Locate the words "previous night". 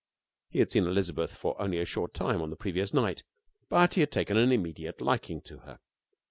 2.55-3.21